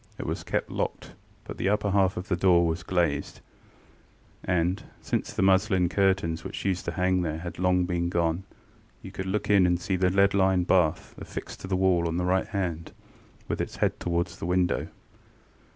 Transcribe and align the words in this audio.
It 0.17 0.25
was 0.25 0.41
kept 0.41 0.71
locked, 0.71 1.11
but 1.43 1.57
the 1.59 1.69
upper 1.69 1.91
half 1.91 2.17
of 2.17 2.27
the 2.27 2.35
door 2.35 2.65
was 2.65 2.81
glazed, 2.81 3.39
and, 4.43 4.81
since 4.99 5.31
the 5.31 5.43
muslin 5.43 5.89
curtains 5.89 6.43
which 6.43 6.65
used 6.65 6.85
to 6.85 6.93
hang 6.93 7.21
there 7.21 7.37
had 7.37 7.59
long 7.59 7.85
been 7.85 8.09
gone, 8.09 8.41
you 9.03 9.11
could 9.11 9.27
look 9.27 9.47
in 9.51 9.67
and 9.67 9.79
see 9.79 9.97
the 9.97 10.09
lead 10.09 10.33
lined 10.33 10.65
bath 10.65 11.13
affixed 11.19 11.59
to 11.59 11.67
the 11.67 11.75
wall 11.77 12.07
on 12.07 12.17
the 12.17 12.25
right 12.25 12.47
hand, 12.47 12.93
with 13.47 13.61
its 13.61 13.75
head 13.75 13.99
towards 13.99 14.39
the 14.39 14.47
window. 14.47 14.87